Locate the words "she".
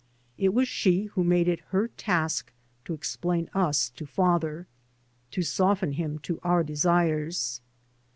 0.67-1.03